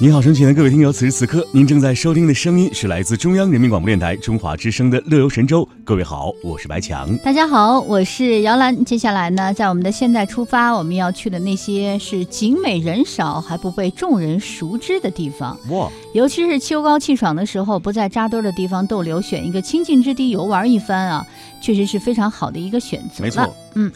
[0.00, 5.62] 您好，身前的各位听友，此时此刻您正在收听的声音是来自中央人民广播电台中华之声的《乐游神州》。
[5.84, 7.16] 各位好，我是白强。
[7.18, 8.84] 大家好，我是姚兰。
[8.84, 15.56] 接下来呢，在我们的现在出发，我们要去的那些是景美人少还不被众人熟知的地方。
[15.68, 21.24] 哇，尤其是秋高气爽的时候，不在扎堆的地方逗留，选一个清静之地游玩一番啊，
[21.62, 23.22] 确实是非常好的一个选择。
[23.22, 23.92] 没错，嗯。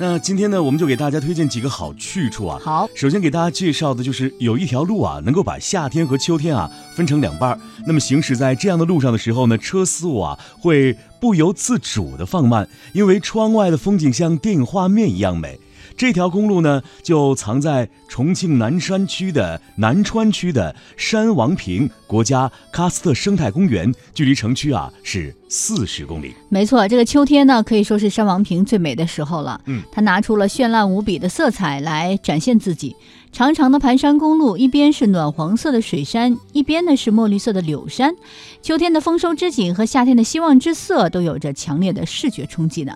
[0.00, 2.56] 那今天呢，我们就给大家推荐几个好去处啊。
[2.62, 7.58] 好，首先给大家介绍的就是有一条路啊，能够把夏天和秋天啊分成两半儿。
[7.84, 15.58] 那么行驶在这样的路上的时候呢，车速啊会不由自主的放慢，因为窗外的风景像电影画面一样美。
[15.98, 26.32] 这条公路呢，就藏在重庆南山区的南川区的山王坪国家喀斯特生态公园，距离城区啊是四十公里。
[26.48, 29.60] 没错，这个秋天呢，可以说是山王坪最美的时候了。
[29.66, 32.94] 嗯，它拿出了绚烂无比的色彩来展现自己。
[33.32, 38.14] 长长的盘山公路，一边是暖黄色的水山，一边呢是墨绿色的柳山。
[38.62, 42.94] 秋天的丰收之景和夏天的希望之色，都有着强烈的视觉冲击呢。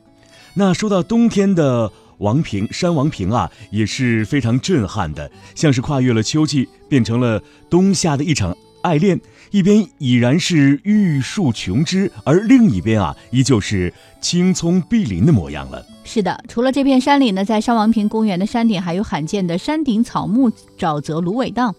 [0.55, 1.91] 那说到冬天的。
[2.19, 9.21] 王平山王平啊，也是非常震撼的，像是跨越了秋季，变成了冬夏的一场爱恋。
[9.51, 15.85] 一边已然是玉树琼枝，而另一边啊，依旧是青葱碧林的模样了。
[16.05, 21.75] 是的，除了这片山里呢，在山王坪公园的山顶还有罕见的山顶草木沼泽芦苇荡，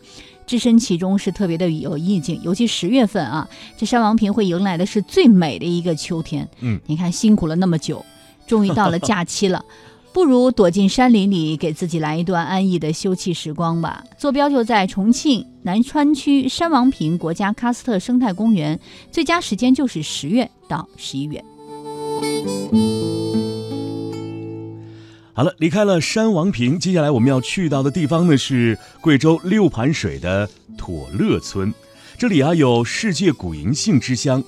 [0.45, 2.39] 置身其中是特别的有意境。
[2.43, 6.47] 尤其十月份啊，这山王坪会迎来的是最美的一个秋天。
[6.59, 8.05] 嗯，你看辛苦了那么久，
[8.45, 9.65] 终于到了假期了。
[10.13, 14.03] 不如躲进山林里，给自己来一段安逸的休憩时光吧。
[14.15, 18.79] 坐标就在重庆南川区山王坪国家喀斯特生态公园，
[19.11, 21.43] 最佳时间就是十月到十一月。
[25.33, 30.47] 好了，离开了山王坪，接下来我们要去到的地方呢是贵州六盘水的
[30.77, 31.73] 妥乐村。
[32.19, 34.43] 这里啊有世界古银杏之乡。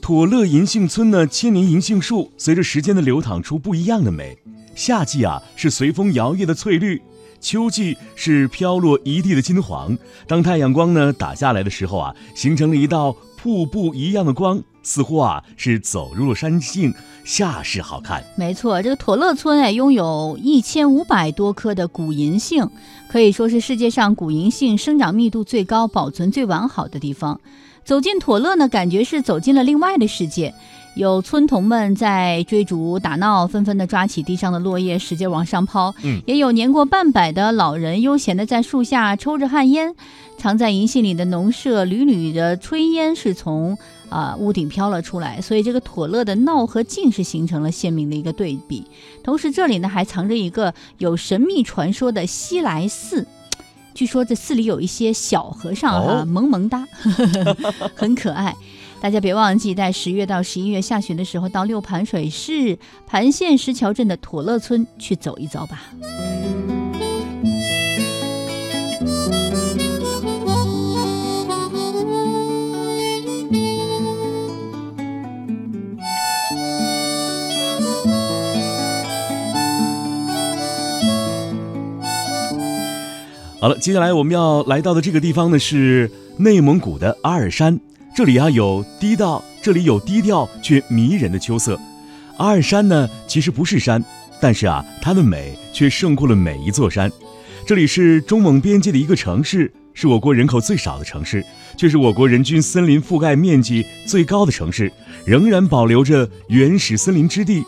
[0.00, 4.38] 妥乐银杏村呢，千年银杏树随着时间的流淌出不一样的美。
[4.76, 7.02] 夏季啊是随风摇曳的翠绿，
[7.40, 9.96] 秋季是飘落一地的金黄。
[10.28, 16.92] 当太阳光呢打下来的时候啊，形成了一道瀑布一样的光，似乎啊是走入了山境，
[17.24, 18.22] 煞是好看。
[18.36, 22.68] 没错，这个妥乐村哎，拥有一千五百多棵的古银杏，
[23.08, 27.40] 可以说是世界上古银杏生长密度最高、保存最完好的地方。
[27.82, 30.52] 走进妥乐呢，感觉是走进了另外的世界。
[30.96, 35.94] 有村童们在追逐打闹，纷纷的抓起地上的落叶，使劲往上抛。
[36.02, 39.94] 嗯，也有年过半百的老人悠闲的在树下抽着旱烟。
[40.38, 43.76] 藏在银杏里的农舍，缕缕的炊烟是从
[44.08, 45.38] 啊屋顶飘了出来。
[45.38, 48.82] 所以这个妥乐的闹和静是形成了鲜明的一个对比。
[49.22, 53.26] 同时，这里呢还藏着一个有神秘传说的西来寺，
[53.92, 56.86] 据说这寺里有一些小和尚哈，萌萌哒，
[57.94, 58.56] 很可爱。
[59.00, 62.76] 大家别忘记，在十月到十一月下旬的时候，到六盘水市
[63.06, 65.84] 盘县石桥镇的妥乐村去走一遭吧。
[83.60, 87.80] 好了，接下来我们要来到的这个地方呢，是内蒙古的阿尔山。
[88.16, 91.78] 这里啊有低调，这里有低调却迷人的秋色。
[92.38, 94.02] 阿尔山呢其实不是山，
[94.40, 97.12] 但是啊它的美却胜过了每一座山。
[97.66, 101.44] 这里是中蒙边界的一个城市，是我国人口最少的城市，
[101.76, 104.90] 却是我国人均森林覆盖面积最高的城市，
[105.26, 107.62] 仍然保留着原始森林之地。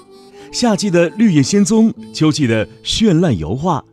[0.51, 3.85] 夏季的绿叶仙踪，秋季的绚烂油画。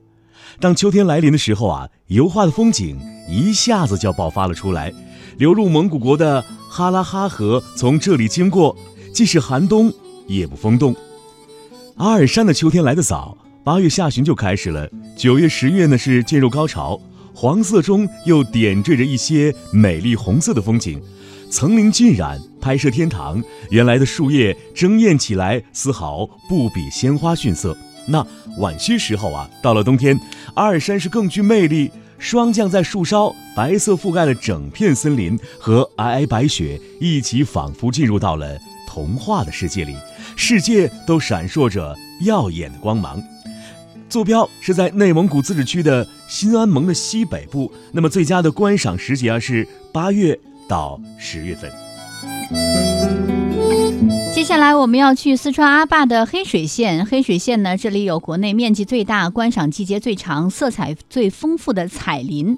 [0.62, 2.98] 当秋天来临的时候啊，油画的风景
[3.30, 4.94] 一下子就爆发了出来。
[5.38, 8.76] 流入蒙古国的哈拉哈河从这里经过，
[9.14, 9.92] 即使寒冬
[10.28, 10.96] 也不风动。
[11.98, 17.00] 阿尔山的秋天来得早，八月下旬就开始了，九月、十月呢是进入高潮。
[17.34, 21.02] 黄色中又点缀着一些美丽红色的风景，
[21.50, 23.44] 层林尽染，拍摄天堂。
[23.70, 27.78] 原来的树叶争艳起来，丝毫不比鲜花逊色。
[28.08, 28.26] 那
[28.60, 30.18] 晚些时候啊，到了冬天，
[30.54, 31.92] 阿尔山是更具魅力。
[32.18, 38.58] 霜降在树梢，白色覆盖了整片森林，和皑皑白雪一起，仿佛进入到了
[38.88, 39.96] 童话的世界里，
[40.36, 43.22] 世界都闪烁着耀眼的光芒。
[44.08, 50.40] 坐标是在内蒙古自治区的新安盟的西北部，那么最佳的观赏时节啊是八月
[50.70, 53.35] 到十月份。
[54.36, 57.06] 接下来我们要去四川阿坝的黑水县。
[57.06, 62.58] 黑水县呢，这里有国内面积最大、观赏季节最长、色彩最丰富的彩林。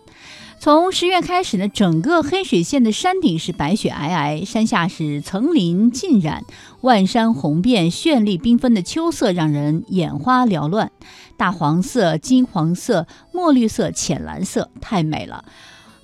[0.60, 6.44] 从十月开始呢，整个黑水县的山顶是白雪皑皑，山下是层林尽染，
[6.82, 10.92] 万山红遍，绚丽缤纷的秋色让人眼花缭乱。
[11.38, 15.46] 大黄色、金黄色、墨绿色、浅蓝色，太美了。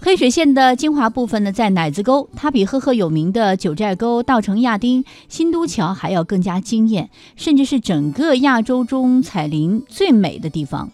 [0.05, 10.91] 黑水县的精华部分呢，在奶子沟，它比赫赫有名的九寨沟、稻城亚丁、新都桥还要更加惊艳，甚至是整个亚洲中彩林最美的地方。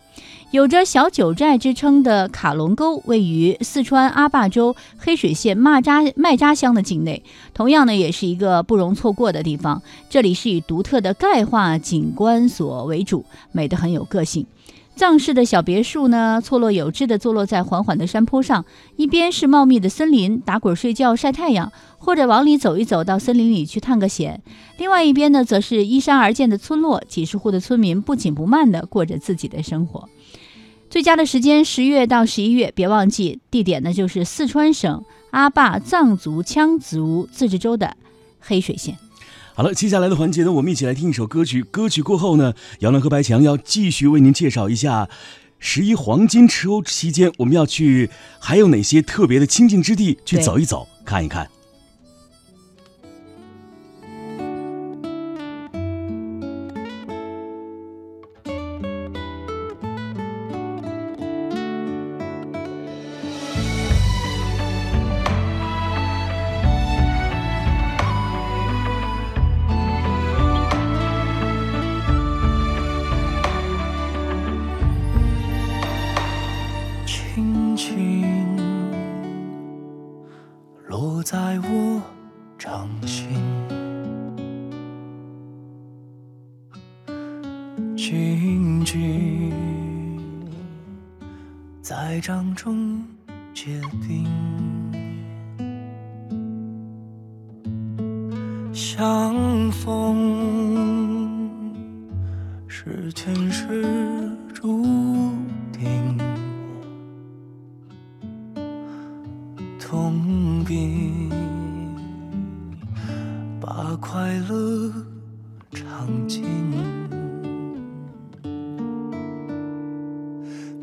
[0.52, 7.24] 有着“小九寨”之称的卡龙沟，位于四川阿坝州黑水县麦扎麦扎乡的境内，
[7.56, 9.82] 同样呢，也是一个不容错过的地方。
[10.08, 14.46] 这里是以独特的钙化景观所为主，美得很有个性。
[15.00, 18.66] 藏式的小别墅呢，错落有致地坐落在缓缓的山坡上，
[18.98, 24.42] 一边是茂密的森林，打滚睡觉晒太阳，或者往里走一走，到森林里去探个险；
[24.78, 30.10] 另外一边呢，则是依山而建的村落，几十户的村民不紧不慢地过着自己的生活。
[30.90, 37.96] 最佳的时间十月到十一月，别忘记地点呢，就是四川省阿坝藏族羌族自治州的
[38.42, 38.98] 黑水县。
[39.60, 41.62] 好了，接下来的环节呢，我们一起来听一首歌曲。
[41.64, 45.10] 歌曲过后呢，姚澜和白强要继续为您介绍一下
[45.60, 48.10] 十一黄金周期间我们要去
[48.40, 51.46] 还有哪些特别的清净之地去走一走、看一看。
[81.50, 82.00] 在我
[82.60, 83.28] 掌心，
[87.98, 89.52] 静静
[91.82, 93.04] 在掌中
[93.52, 94.28] 结冰，
[98.72, 101.50] 相逢
[102.68, 104.29] 是前世
[113.70, 114.92] 把快乐
[115.72, 116.44] 尝尽，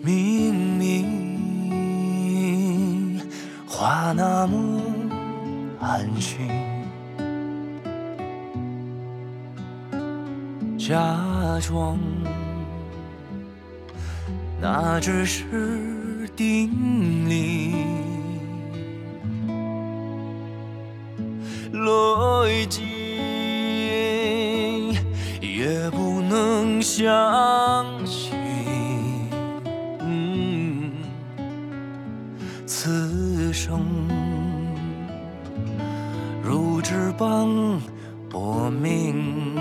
[0.00, 0.88] 明明
[3.66, 4.80] 话那么
[5.80, 6.48] 安心，
[10.78, 10.94] 假
[11.60, 11.98] 装
[14.60, 17.65] 那只是定理。
[26.88, 28.32] 相信，
[32.64, 33.82] 此生
[36.44, 37.44] 如纸般
[38.30, 39.56] 薄命。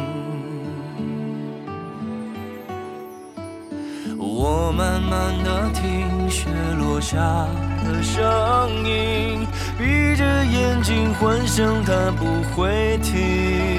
[4.20, 6.48] 我慢慢的听雪
[6.78, 7.18] 落下
[7.84, 8.24] 的声
[8.86, 9.48] 音，
[9.80, 13.75] 闭着眼睛幻想它不会停，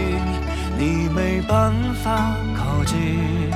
[0.78, 3.50] 你没办法靠近。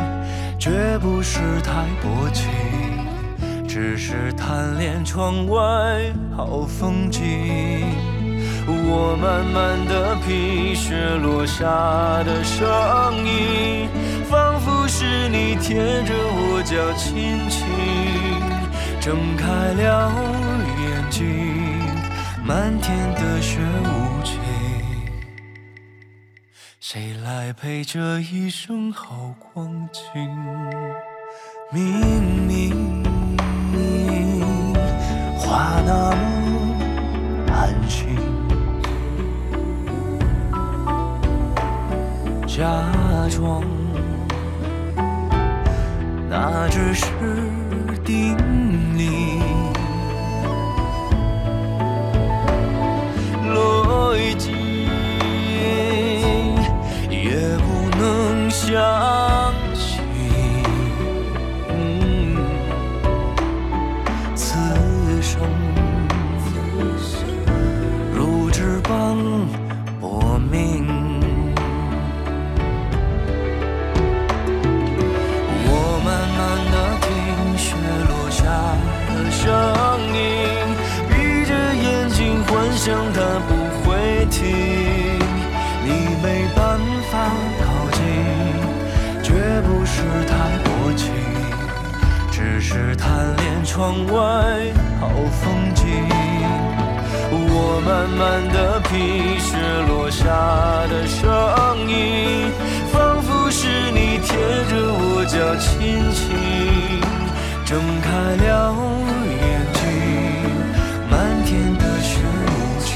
[0.59, 2.47] 绝不是太薄情，
[3.67, 5.59] 只是贪恋窗外
[6.37, 7.23] 好风景。
[8.67, 11.65] 我慢慢的品雪落下
[12.25, 12.69] 的声
[13.27, 13.89] 音，
[14.29, 17.67] 仿佛是你贴着我脚轻轻
[19.01, 19.47] 睁开
[19.83, 20.13] 了
[20.79, 21.25] 眼睛，
[22.45, 24.39] 漫天的雪无情。
[26.93, 30.03] 谁来陪这一生好光景？
[31.71, 33.05] 明明
[35.39, 38.19] 话那么安心，
[42.45, 42.59] 假
[43.31, 43.63] 装
[46.29, 47.07] 那只是
[48.05, 48.37] 定
[92.53, 94.13] 只是贪恋窗外
[94.99, 95.87] 好风景。
[97.31, 100.25] 我慢慢的品，雪落下
[100.89, 101.31] 的声
[101.89, 102.51] 音，
[102.93, 104.35] 仿佛是你贴
[104.69, 106.27] 着我脚轻轻
[107.65, 108.11] 睁开
[108.45, 108.75] 了
[109.31, 109.41] 眼
[109.79, 109.81] 睛，
[111.09, 111.15] 漫
[111.45, 112.19] 天的雪
[112.51, 112.51] 无
[112.83, 112.91] 情，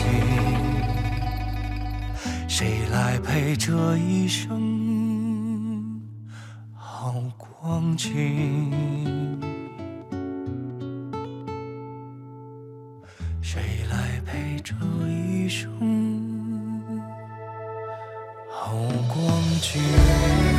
[2.49, 6.02] 谁来陪这一生
[6.75, 9.13] 好光景？
[13.46, 13.60] 谁
[13.90, 14.74] 来陪这
[15.06, 15.68] 一生
[18.48, 18.72] 好
[19.12, 20.53] 光景？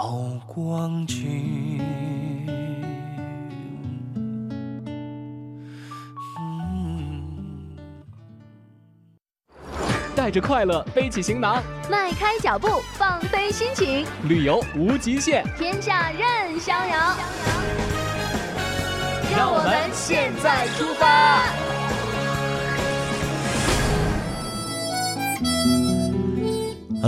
[0.00, 0.14] 好
[0.46, 1.82] 光景？
[6.38, 7.20] 嗯
[10.14, 15.44] 带着快乐，背起行囊，迈开脚步，放飞心情，旅游无极限。
[15.58, 17.16] 天下任逍遥。
[19.36, 21.67] 让我们现在出发。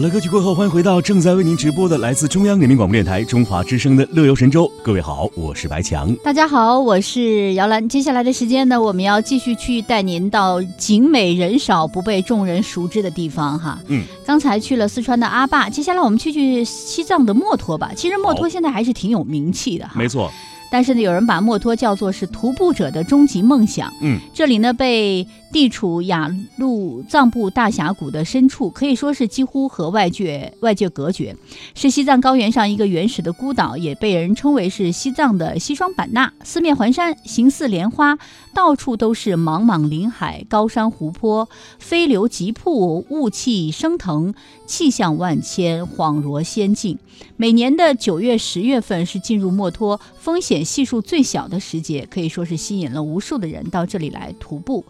[0.01, 4.65] 好了，歌曲过后，欢迎回到正在为您直播的来自中央人民广播电台中华之声的《乐游神州》。
[4.83, 6.17] 各位好，我是白强。
[6.25, 7.87] 大家好，我是姚兰。
[7.87, 13.79] 接下来的时间呢，我们要继续去带您到景美人少、不被众人熟知的地方哈。
[13.89, 17.93] 嗯，刚才去了四川的阿坝，接下来我们去去西藏的墨脱吧。
[17.95, 19.93] 其实墨脱现在还是挺有名气的哈。
[19.97, 20.33] 没错，
[20.71, 23.93] 但是呢，有人把墨脱叫做是徒步者的终极梦想。
[24.01, 31.35] 嗯，这里呢被地处雅鲁藏布大峡谷的深处，可以说是几乎和外界外界隔绝，
[31.75, 36.33] 是西藏高原上一个原始的孤岛，也被人称为是西藏的西双版纳。
[36.45, 38.17] 四面环山，形似莲花，
[38.55, 41.49] 到处都是茫茫林海、高山湖泊，
[41.79, 44.33] 飞流急瀑，雾气升腾，
[44.67, 46.99] 气象万千，恍若仙境。
[47.37, 54.85] 每年的九月、十月份是进入墨脱风险系数最小的时节，可以说是吸引了无数的人到这里来徒步。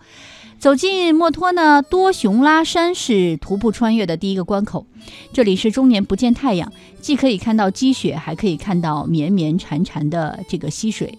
[0.59, 4.85] 走进墨脱呢，多雄拉山是徒步穿越的第一个关口。
[5.33, 11.19] 这里是终年不见太阳，既可以看到积雪，还可以看到绵绵潺潺的这个溪水。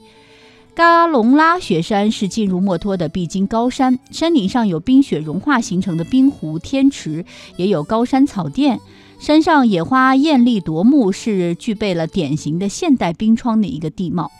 [0.75, 7.25] 嘎隆拉雪山是进入墨脱的必经高山，山顶上有冰雪融化形成的冰湖、天池，
[7.57, 8.79] 也有高山草甸。
[9.21, 14.31] 山上野花艳丽夺目，是具备了典型的现代冰川的一个地貌。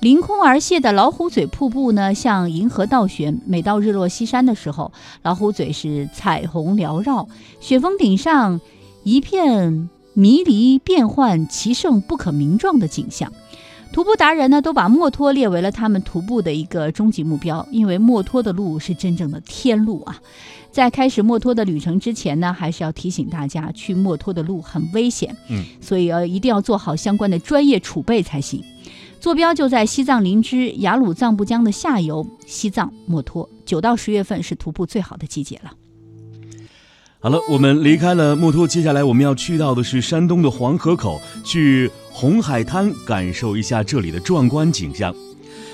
[0.00, 3.42] 凌空而泻的老虎嘴瀑布呢，像银河倒悬。
[3.44, 7.28] 每到日落西山的时候，老虎嘴是彩虹缭绕，
[7.60, 8.62] 雪峰顶上
[9.02, 13.30] 一片迷离变幻、奇胜不可名状的景象。
[13.94, 20.20] 徒步达人呢，都把墨脱列为了他们徒步的一个终极目标，因为墨脱的路是真正的天路啊！
[20.72, 28.60] 在开始墨脱的旅程之前呢，还是要提醒大家，去墨脱的路很危险，嗯，所以呃，一定要做好相关的专业储备才行。
[29.20, 33.48] 坐标就在西藏林芝雅鲁藏布江的下游，西藏墨脱。
[33.64, 35.70] 九到十月份是徒步最好的季节了。
[37.24, 45.14] 好了，我们离开了墨脱，接下来我们要去到的是山东的黄河口，去红海滩感受一下这里的壮观景象。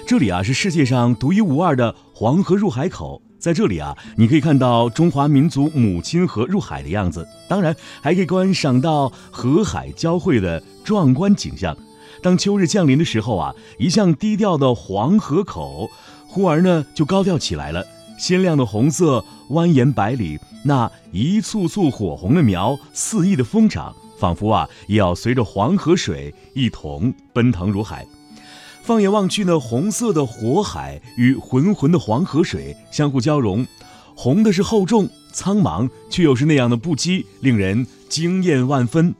[0.07, 11.77] 这里啊是世界上独一无二的黄河入海口，在这里啊，你可以看到中华民族母亲河入海的样子，当然还可以观赏到河海交汇的壮观景象。
[12.23, 15.91] 当秋日降临的时候啊，一向低调的黄河口，
[16.29, 17.85] 忽而呢就高调起来了。
[18.21, 28.07] 鲜亮的红色蜿蜒百里，那一簇簇火红的苗，肆意的疯长，仿佛啊也要随着黄河水一同奔腾如海。
[28.83, 33.67] 放眼望去呢，红色的火海与浑浑的黄河水相互交融，
[34.15, 39.15] 红的是厚重苍茫，却又是那样的不羁，令人惊艳万分。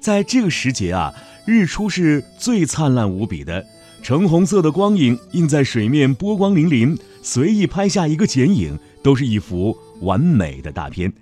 [0.00, 1.12] 在这个时节啊，
[1.44, 3.66] 日出是最灿烂无比的，
[4.06, 11.12] 橙红色的光影映在水面，波光粼粼，随意拍下一个剪影，都是一幅完美的大片。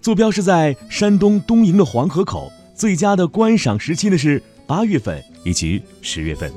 [0.00, 6.52] 坐标是在山东东营的黄河口，最佳的观赏时期呢是八月份以及十月份。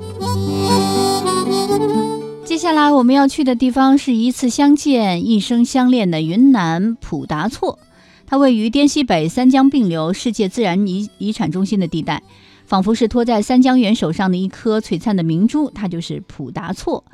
[2.44, 7.78] 接下来我们要去的地方是一次相见、一生相恋的云南普达措，
[8.26, 12.24] 它位于滇西北三江并流、世界自然遗遗产中心的地带，
[12.66, 17.04] 仿佛是托在三江源手上的一颗璀璨的明珠，它就是普达措。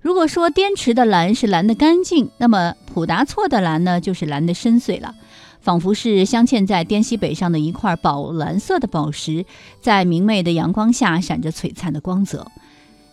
[0.00, 5.14] 如果说滇池的蓝是蓝的干净，那么普达措的蓝呢，就是蓝的深邃了。
[5.60, 9.44] 仿佛是镶嵌在滇西北上的一块宝蓝色的宝石，
[9.80, 12.46] 在明媚的阳光下闪着璀璨的光泽。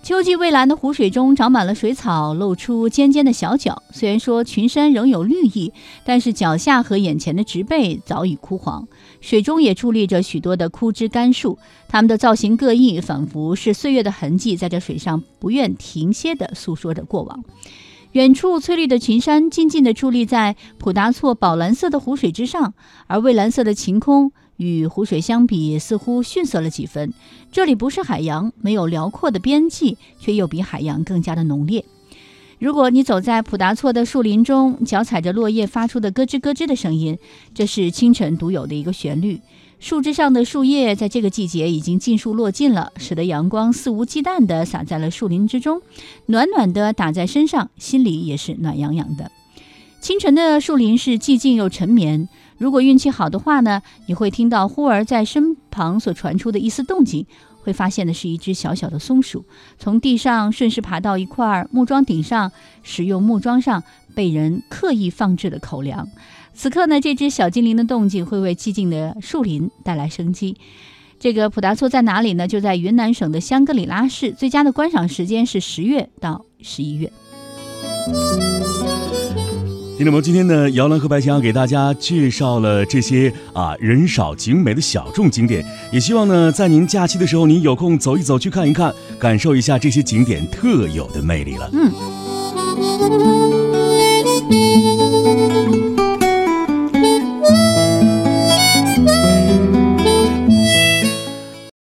[0.02, 3.84] 秋季蔚蓝的湖水中长满了水草，露出尖尖的小角。
[3.92, 5.72] 虽然说群山仍有绿意，
[6.04, 8.88] 但是脚下和眼前的植被早已枯黄。
[9.22, 17.44] 水中也矗立着许多的枯枝干树，它们的造型各异，仿佛是岁月的痕迹，在这水上不愿停歇地诉说着过往。
[18.14, 22.74] 远处翠绿的群山静静地矗立在普达措宝蓝色的湖水之上，
[23.06, 24.32] 而蔚蓝色的晴空。
[24.60, 27.14] 与湖水相比，似乎逊色了几分。
[27.50, 31.86] 这里不是海洋，没有辽阔的边际，却又比海洋更加的浓烈。
[32.60, 37.18] 如果你走在普达措的树林中，脚踩着落叶发出的咯吱咯吱的声音，
[37.56, 39.40] 这是清晨独有的一个旋律。
[39.80, 45.82] 树枝上的树叶在这个季节已经尽数落尽了，使得阳光肆无忌惮地洒在了树林之中，
[46.26, 49.32] 暖暖地打在身上，心里也是暖洋洋的。
[50.02, 52.28] 清晨的树林是寂静又沉眠。
[52.60, 57.26] 如果运气好的话呢，你会听到忽而在身旁所传出的一丝动静，
[57.62, 59.46] 会发现的是一只小小的松鼠
[59.78, 62.52] 从地上顺势爬到一块木桩顶上，
[62.84, 66.08] 食用木桩上被人刻意放置的口粮。
[66.54, 70.58] 此刻呢，这只小精灵的动静会为寂静的树林带来生机。
[71.18, 72.48] 这个普达措在哪里呢？
[72.48, 74.32] 就在云南省的香格里拉市。
[74.32, 77.12] 最佳的观赏时间是十月到十一月。
[80.00, 91.70] 听众朋友，今天呢，姚兰和白强给大家介绍了这些啊人少景美的小众景点，也希望呢，在您假期的时候，您有空走一走，去看一看，感受一下这些景点特有的魅力了。
[91.74, 91.92] 嗯。